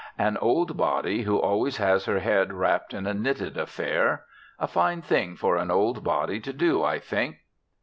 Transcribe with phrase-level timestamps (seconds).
[0.17, 4.25] An old body who always has her head wrapped in a knitted affair.
[4.57, 7.37] A fine thing for an old body to do, I think.